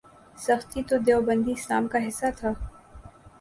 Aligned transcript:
سختی 0.45 0.81
تو 0.89 0.95
دیوبندی 1.05 1.51
اسلام 1.57 1.85
کا 1.91 1.99
حصہ 2.07 2.25
تھا۔ 2.37 2.49